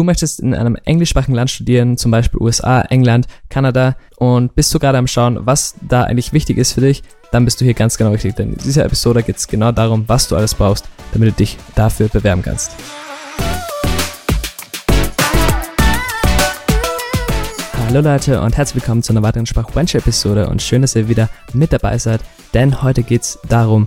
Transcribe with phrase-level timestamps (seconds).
[0.00, 4.78] du möchtest in einem englischsprachigen Land studieren, zum Beispiel USA, England, Kanada und bist du
[4.78, 7.98] gerade am Schauen, was da eigentlich wichtig ist für dich, dann bist du hier ganz
[7.98, 8.34] genau richtig.
[8.36, 11.58] Denn in dieser Episode geht es genau darum, was du alles brauchst, damit du dich
[11.74, 12.72] dafür bewerben kannst.
[17.86, 21.74] Hallo Leute und herzlich willkommen zu einer weiteren Sprachwenture-Episode und schön, dass ihr wieder mit
[21.74, 22.22] dabei seid,
[22.54, 23.86] denn heute geht es darum,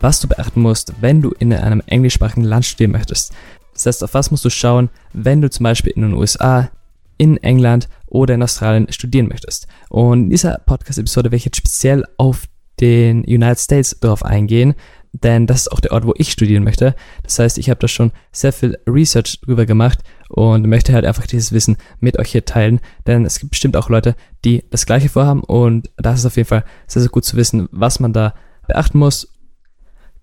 [0.00, 3.34] was du beachten musst, wenn du in einem englischsprachigen Land studieren möchtest.
[3.72, 6.70] Das heißt, auf was musst du schauen, wenn du zum Beispiel in den USA,
[7.18, 9.66] in England oder in Australien studieren möchtest.
[9.88, 12.46] Und in dieser Podcast-Episode werde ich jetzt speziell auf
[12.80, 14.74] den United States darauf eingehen,
[15.12, 16.94] denn das ist auch der Ort, wo ich studieren möchte.
[17.22, 21.26] Das heißt, ich habe da schon sehr viel Research drüber gemacht und möchte halt einfach
[21.26, 25.10] dieses Wissen mit euch hier teilen, denn es gibt bestimmt auch Leute, die das gleiche
[25.10, 28.34] vorhaben und das ist auf jeden Fall sehr, sehr gut zu wissen, was man da
[28.66, 29.31] beachten muss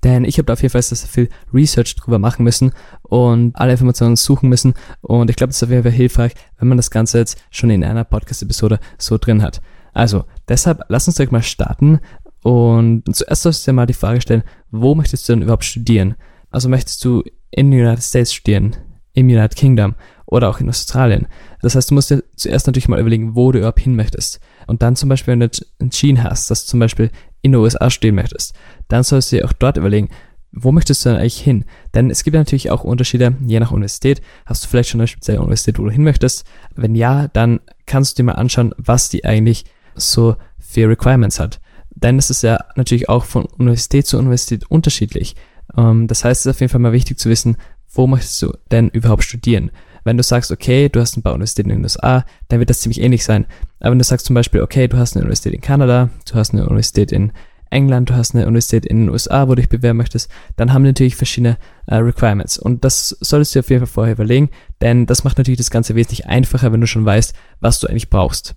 [0.03, 2.71] denn ich habe da auf jeden Fall sehr, sehr viel Research drüber machen müssen
[3.03, 4.73] und alle Informationen suchen müssen.
[5.01, 7.69] Und ich glaube, das ist auf jeden Fall hilfreich, wenn man das Ganze jetzt schon
[7.69, 9.61] in einer Podcast-Episode so drin hat.
[9.93, 11.99] Also, deshalb lass uns direkt mal starten.
[12.43, 16.15] Und zuerst sollst du dir mal die Frage stellen, wo möchtest du denn überhaupt studieren?
[16.51, 18.75] Also möchtest du in den United States studieren,
[19.13, 21.27] im United Kingdom oder auch in Australien?
[21.61, 24.39] Das heißt, du musst dir zuerst natürlich mal überlegen, wo du überhaupt hin möchtest.
[24.67, 27.89] Und dann zum Beispiel, wenn du entschieden hast, dass du zum Beispiel in den USA
[27.89, 28.53] stehen möchtest,
[28.87, 30.09] dann solltest du dir auch dort überlegen,
[30.51, 31.65] wo möchtest du denn eigentlich hin?
[31.93, 34.21] Denn es gibt natürlich auch Unterschiede, je nach Universität.
[34.45, 36.43] Hast du vielleicht schon eine spezielle Universität, wo du hin möchtest?
[36.75, 41.59] Wenn ja, dann kannst du dir mal anschauen, was die eigentlich so für Requirements hat.
[41.91, 45.35] Denn es ist ja natürlich auch von Universität zu Universität unterschiedlich.
[45.77, 47.57] Ähm, das heißt, es ist auf jeden Fall mal wichtig zu wissen,
[47.91, 49.71] wo möchtest du denn überhaupt studieren?
[50.03, 52.81] Wenn du sagst, okay, du hast ein paar Universitäten in den USA, dann wird das
[52.81, 53.45] ziemlich ähnlich sein.
[53.79, 56.53] Aber wenn du sagst zum Beispiel, okay, du hast eine Universität in Kanada, du hast
[56.53, 57.31] eine Universität in
[57.69, 60.83] England, du hast eine Universität in den USA, wo du dich bewerben möchtest, dann haben
[60.83, 62.57] die natürlich verschiedene äh, Requirements.
[62.57, 64.49] Und das solltest du auf jeden Fall vorher überlegen,
[64.81, 68.09] denn das macht natürlich das Ganze wesentlich einfacher, wenn du schon weißt, was du eigentlich
[68.09, 68.55] brauchst.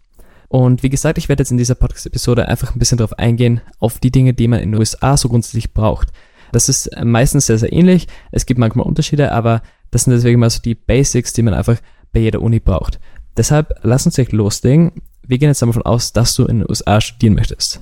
[0.48, 3.98] Und wie gesagt, ich werde jetzt in dieser Podcast-Episode einfach ein bisschen darauf eingehen, auf
[3.98, 6.08] die Dinge, die man in den USA so grundsätzlich braucht.
[6.52, 8.06] Das ist meistens sehr, sehr ähnlich.
[8.30, 11.76] Es gibt manchmal Unterschiede, aber das sind deswegen mal so die Basics, die man einfach
[12.12, 12.98] bei jeder Uni braucht.
[13.36, 14.92] Deshalb lass uns direkt loslegen.
[15.24, 17.80] Wir gehen jetzt davon aus, dass du in den USA studieren möchtest.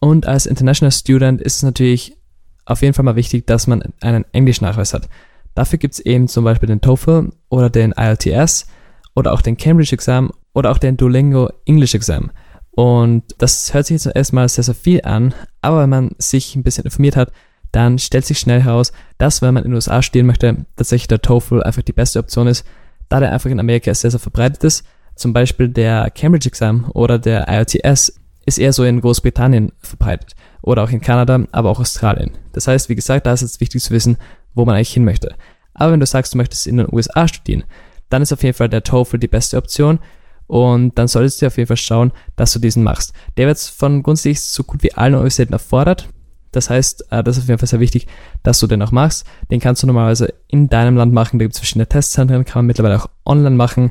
[0.00, 2.16] Und als International Student ist es natürlich
[2.64, 5.08] auf jeden Fall mal wichtig, dass man einen Englischnachweis hat.
[5.54, 8.66] Dafür gibt es eben zum Beispiel den TOEFL oder den IELTS
[9.14, 12.30] oder auch den Cambridge Exam oder auch den Duolingo English Exam.
[12.70, 16.62] Und das hört sich jetzt erstmal sehr, sehr viel an, aber wenn man sich ein
[16.62, 17.32] bisschen informiert hat,
[17.72, 21.22] dann stellt sich schnell heraus, dass wenn man in den USA studieren möchte, tatsächlich der
[21.22, 22.64] TOEFL einfach die beste Option ist,
[23.08, 24.84] da der einfach in Amerika sehr, sehr verbreitet ist.
[25.14, 28.12] Zum Beispiel der Cambridge Exam oder der IELTS
[28.46, 32.32] ist eher so in Großbritannien verbreitet oder auch in Kanada, aber auch Australien.
[32.52, 34.16] Das heißt, wie gesagt, da ist jetzt wichtig zu wissen,
[34.54, 35.34] wo man eigentlich hin möchte.
[35.74, 37.64] Aber wenn du sagst, du möchtest in den USA studieren,
[38.08, 39.98] dann ist auf jeden Fall der TOEFL die beste Option
[40.46, 43.12] und dann solltest du auf jeden Fall schauen, dass du diesen machst.
[43.36, 46.08] Der wird von grundsätzlich so gut wie allen Universitäten erfordert.
[46.52, 48.06] Das heißt, äh, das ist auf jeden Fall sehr wichtig,
[48.42, 49.26] dass du den auch machst.
[49.50, 51.38] Den kannst du normalerweise in deinem Land machen.
[51.38, 53.90] Da gibt es verschiedene Testzentren, kann man mittlerweile auch online machen.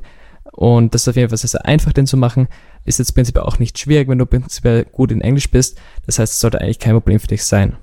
[0.51, 2.47] Und das ist auf jeden Fall sehr, sehr einfach, den zu machen.
[2.83, 5.77] Ist jetzt prinzipiell auch nicht schwierig, wenn du prinzipiell gut in Englisch bist.
[6.05, 7.77] Das heißt, es sollte eigentlich kein Problem für dich sein.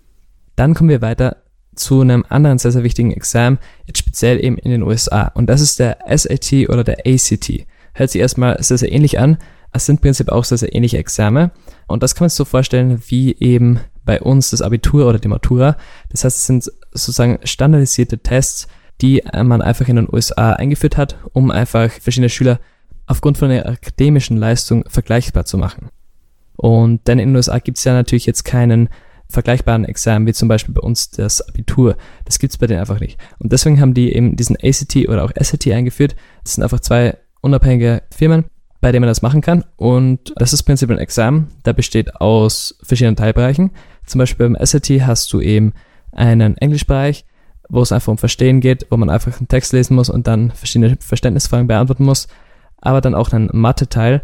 [0.57, 1.37] Dann kommen wir weiter
[1.77, 5.29] zu einem anderen sehr, sehr wichtigen Examen, jetzt speziell eben in den USA.
[5.35, 7.67] Und das ist der SAT oder der ACT.
[7.95, 9.39] Hört sich erstmal sehr, sehr ähnlich an.
[9.73, 11.51] Es sind prinzipiell auch sehr, sehr ähnliche Examen.
[11.87, 15.29] Und das kann man sich so vorstellen wie eben bei uns das Abitur oder die
[15.29, 15.77] Matura.
[16.11, 18.69] Das heißt, es sind sozusagen standardisierte Tests,
[19.01, 22.61] die man einfach in den USA eingeführt hat, um einfach verschiedene Schüler
[23.07, 25.89] aufgrund von der akademischen Leistung vergleichbar zu machen.
[26.57, 28.89] Und denn in den USA gibt es ja natürlich jetzt keinen
[29.29, 31.97] vergleichbaren Examen, wie zum Beispiel bei uns das Abitur.
[32.25, 33.19] Das gibt es bei denen einfach nicht.
[33.39, 36.15] Und deswegen haben die eben diesen ACT oder auch SAT eingeführt.
[36.45, 38.45] Das sind einfach zwei unabhängige Firmen,
[38.81, 39.65] bei denen man das machen kann.
[39.77, 43.71] Und das ist prinzipiell ein Examen, der besteht aus verschiedenen Teilbereichen.
[44.07, 45.73] Zum Beispiel beim SAT hast du eben
[46.13, 47.25] einen Englischbereich,
[47.69, 50.51] wo es einfach um Verstehen geht, wo man einfach einen Text lesen muss und dann
[50.51, 52.29] verschiedene Verständnisfragen beantworten muss
[52.85, 54.23] aber dann auch einen Mathe-Teil.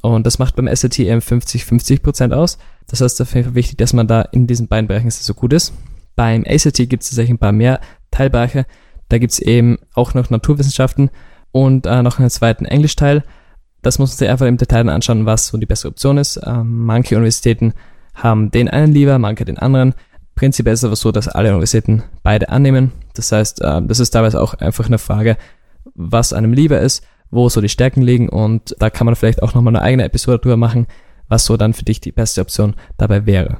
[0.00, 2.58] Und das macht beim SAT eben 50-50% aus.
[2.86, 5.52] Das heißt, auf jeden Fall wichtig, dass man da in diesen beiden Bereichen so gut
[5.52, 5.74] ist.
[6.14, 7.80] Beim ACT gibt es tatsächlich ein paar mehr
[8.10, 8.64] Teilbereiche.
[9.08, 11.10] Da gibt es eben auch noch Naturwissenschaften
[11.52, 13.24] und äh, noch einen zweiten Englischteil.
[13.82, 16.40] Das muss man sich einfach im Detail anschauen, was so die bessere Option ist.
[16.44, 17.74] Ähm, manche Universitäten
[18.16, 19.94] haben den einen lieber, manche den anderen.
[20.34, 22.92] Prinzipiell ist es aber so, dass alle Universitäten beide annehmen.
[23.14, 25.36] Das heißt, äh, das ist teilweise auch einfach eine Frage,
[25.94, 29.54] was einem lieber ist wo so die Stärken liegen und da kann man vielleicht auch
[29.54, 30.86] nochmal eine eigene Episode drüber machen,
[31.28, 33.58] was so dann für dich die beste Option dabei wäre.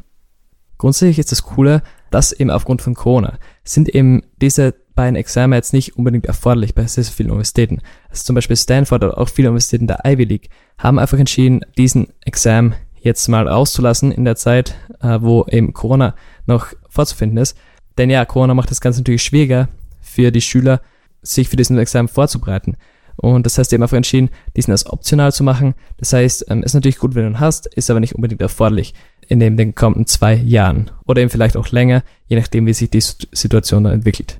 [0.78, 5.72] Grundsätzlich ist das Coole, dass eben aufgrund von Corona sind eben diese beiden Examen jetzt
[5.72, 7.80] nicht unbedingt erforderlich bei sehr, sehr vielen Universitäten.
[8.08, 12.08] Also zum Beispiel Stanford oder auch viele Universitäten der Ivy League haben einfach entschieden, diesen
[12.24, 12.74] Examen
[13.06, 16.14] jetzt mal rauszulassen in der Zeit, äh, wo eben Corona
[16.46, 17.56] noch vorzufinden ist.
[17.96, 19.68] Denn ja, Corona macht das Ganze natürlich schwieriger
[20.00, 20.82] für die Schüler,
[21.22, 22.76] sich für diesen Examen vorzubereiten.
[23.16, 25.74] Und das heißt, die haben einfach entschieden, diesen als optional zu machen.
[25.96, 28.92] Das heißt, ähm, ist natürlich gut, wenn du ihn hast, ist aber nicht unbedingt erforderlich
[29.26, 30.90] in den, den kommenden zwei Jahren.
[31.06, 34.38] Oder eben vielleicht auch länger, je nachdem, wie sich die Situation dann entwickelt.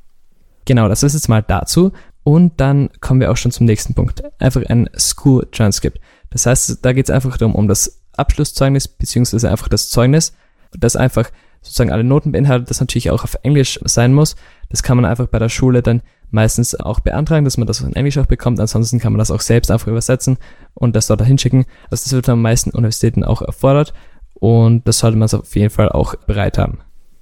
[0.67, 1.93] Genau, das ist jetzt mal dazu.
[2.23, 4.23] Und dann kommen wir auch schon zum nächsten Punkt.
[4.41, 6.01] Einfach ein School Transcript.
[6.31, 10.35] Das heißt, da geht es einfach darum, um das Abschlusszeugnis, beziehungsweise einfach das Zeugnis,
[10.73, 11.31] das einfach
[11.63, 14.37] sozusagen alle Noten beinhaltet, das natürlich auch auf Englisch sein muss.
[14.69, 17.95] Das kann man einfach bei der Schule dann meistens auch beantragen, dass man das in
[17.95, 18.61] Englisch auch bekommt.
[18.61, 20.39] Ansonsten kann man das auch selbst einfach übersetzen
[20.75, 21.67] und das dort dahin schicken.
[21.91, 23.93] Also das wird an meisten Universitäten auch erfordert
[24.35, 26.81] und das sollte man auf jeden Fall auch bereit haben.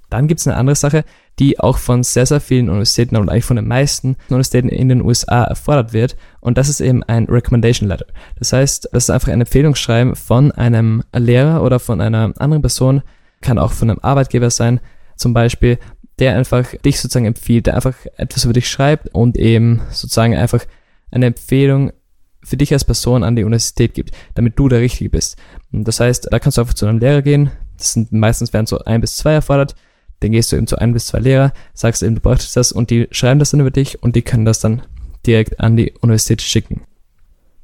[0.09, 1.03] Dann gibt es eine andere Sache,
[1.39, 5.01] die auch von sehr, sehr vielen Universitäten und eigentlich von den meisten Universitäten in den
[5.01, 6.15] USA erfordert wird.
[6.39, 8.05] Und das ist eben ein Recommendation Letter.
[8.37, 13.01] Das heißt, das ist einfach ein Empfehlungsschreiben von einem Lehrer oder von einer anderen Person,
[13.41, 14.79] kann auch von einem Arbeitgeber sein,
[15.17, 15.77] zum Beispiel,
[16.19, 20.65] der einfach dich sozusagen empfiehlt, der einfach etwas über dich schreibt und eben sozusagen einfach
[21.11, 21.91] eine Empfehlung
[22.43, 25.37] für dich als Person an die Universität gibt, damit du der Richtige bist.
[25.71, 27.51] Und das heißt, da kannst du einfach zu einem Lehrer gehen.
[27.77, 29.75] Das sind meistens werden so ein bis zwei erfordert.
[30.25, 32.89] Dann gehst du eben zu ein bis zwei Lehrer, sagst eben, du bräuchtest das und
[32.89, 34.81] die schreiben das dann über dich und die können das dann
[35.27, 36.81] direkt an die Universität schicken.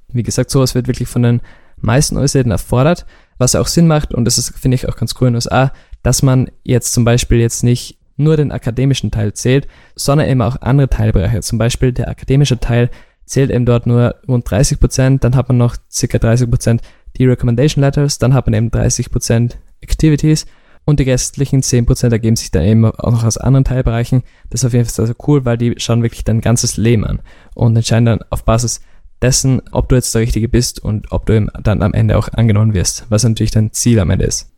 [0.10, 1.42] Wie gesagt, sowas wird wirklich von den
[1.78, 3.08] meisten Universitäten erfordert,
[3.40, 5.72] was auch Sinn macht und das ist, finde ich, auch ganz cool in den USA,
[6.04, 10.62] dass man jetzt zum Beispiel jetzt nicht nur den akademischen Teil zählt, sondern eben auch
[10.62, 11.42] andere Teilbereiche.
[11.42, 12.92] Zum Beispiel der akademische Teil
[13.26, 16.82] zählt eben dort nur rund 30 Prozent, dann hat man noch circa 30 Prozent
[17.18, 20.46] die Recommendation Letters, dann hat man eben 30 Prozent Activities
[20.86, 24.24] und die restlichen 10 Prozent ergeben sich dann eben auch noch aus anderen Teilbereichen.
[24.50, 27.06] Das ist auf jeden Fall sehr, sehr cool, weil die schauen wirklich dein ganzes Leben
[27.06, 27.22] an
[27.54, 28.82] und entscheiden dann auf Basis
[29.22, 32.74] dessen, ob du jetzt der Richtige bist und ob du dann am Ende auch angenommen
[32.74, 34.52] wirst, was natürlich dein Ziel am Ende ist.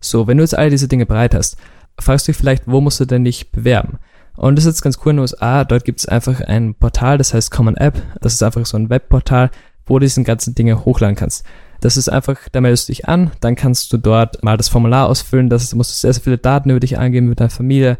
[0.00, 1.56] So, wenn du jetzt all diese Dinge bereit hast,
[1.98, 3.98] fragst du dich vielleicht, wo musst du denn dich bewerben?
[4.36, 5.64] Und das ist jetzt ganz cool in den USA.
[5.64, 8.02] Dort gibt es einfach ein Portal, das heißt Common App.
[8.20, 9.50] Das ist einfach so ein Webportal,
[9.86, 11.44] wo du diese ganzen Dinge hochladen kannst.
[11.84, 15.06] Das ist einfach, da meldest du dich an, dann kannst du dort mal das Formular
[15.06, 15.50] ausfüllen.
[15.50, 17.98] Das musst du sehr, sehr viele Daten über dich angeben, mit deiner Familie.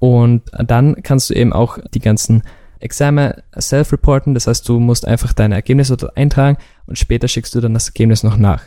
[0.00, 2.42] Und dann kannst du eben auch die ganzen
[2.80, 4.34] Examen self-reporten.
[4.34, 7.90] Das heißt, du musst einfach deine Ergebnisse dort eintragen und später schickst du dann das
[7.90, 8.64] Ergebnis noch nach.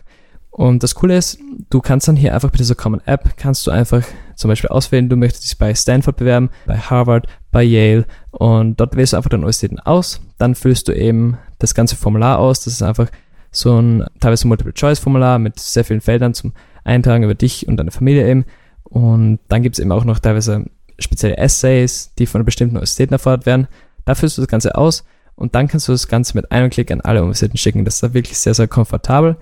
[0.51, 1.37] Und das Coole ist,
[1.69, 4.03] du kannst dann hier einfach mit dieser Common App, kannst du einfach
[4.37, 8.95] zum Beispiel auswählen, du möchtest dich bei Stanford bewerben, bei Harvard, bei Yale und dort
[8.95, 12.71] wählst du einfach deine Universitäten aus, dann füllst du eben das ganze Formular aus, das
[12.75, 13.09] ist einfach
[13.55, 16.53] so ein teilweise Multiple-Choice-Formular mit sehr vielen Feldern zum
[16.83, 18.45] Eintragen über dich und deine Familie eben.
[18.83, 20.65] Und dann gibt es eben auch noch teilweise
[20.99, 23.67] spezielle Essays, die von einer bestimmten Universitäten erfordert werden,
[24.05, 25.03] da füllst du das Ganze aus
[25.35, 28.03] und dann kannst du das Ganze mit einem Klick an alle Universitäten schicken, das ist
[28.03, 29.37] da wirklich sehr, sehr komfortabel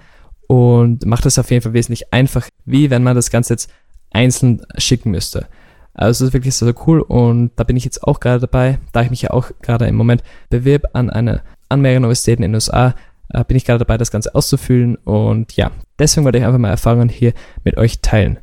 [0.48, 3.72] und macht es auf jeden Fall wesentlich einfach, wie wenn man das Ganze jetzt
[4.12, 5.48] einzeln schicken müsste.
[5.94, 8.80] Also es ist wirklich sehr, sehr cool und da bin ich jetzt auch gerade dabei,
[8.94, 12.52] da ich mich ja auch gerade im Moment bewirb an eine an mehreren Universitäten in
[12.52, 12.94] den USA,
[13.34, 16.70] äh, bin ich gerade dabei, das Ganze auszufüllen und ja, deswegen wollte ich einfach mal
[16.70, 17.34] Erfahrungen hier
[17.64, 18.40] mit euch teilen.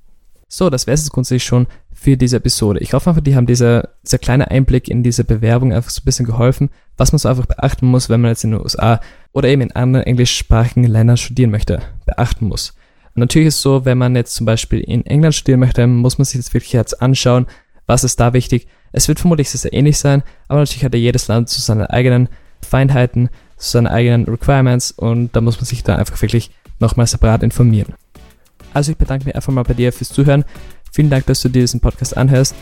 [0.48, 2.80] So, das wäre es jetzt grundsätzlich schon für diese Episode.
[2.80, 6.04] Ich hoffe einfach, die haben dieser, dieser kleine Einblick in diese Bewerbung einfach so ein
[6.04, 9.00] bisschen geholfen, was man so einfach beachten muss, wenn man jetzt in den USA
[9.32, 12.70] oder eben in anderen englischsprachigen Ländern studieren möchte, beachten muss.
[13.14, 16.18] Und natürlich ist es so, wenn man jetzt zum Beispiel in England studieren möchte, muss
[16.18, 17.46] man sich das wirklich jetzt anschauen,
[17.86, 18.66] was ist da wichtig.
[18.92, 21.86] Es wird vermutlich sehr, sehr ähnlich sein, aber natürlich hat ja jedes Land zu seinen
[21.86, 22.28] eigenen
[22.60, 23.28] Feinheiten,
[23.60, 26.50] zu seinen eigenen Requirements und da muss man sich da einfach wirklich
[26.80, 27.94] nochmal separat informieren.
[28.72, 30.44] Also ich bedanke mich einfach mal bei dir fürs Zuhören.
[30.92, 32.54] Vielen Dank, dass du dir diesen Podcast anhörst.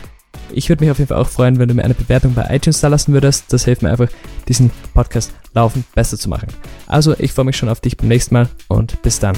[0.51, 2.81] Ich würde mich auf jeden Fall auch freuen, wenn du mir eine Bewertung bei iTunes
[2.81, 3.51] da lassen würdest.
[3.53, 4.09] Das hilft mir einfach,
[4.47, 6.47] diesen Podcast laufend besser zu machen.
[6.87, 9.35] Also, ich freue mich schon auf dich beim nächsten Mal und bis dann.